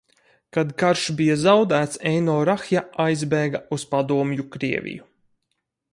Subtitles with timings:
[0.55, 5.11] Kad karš bija zaudēts, Eino Rahja aizbēga uz Padomju Krieviju.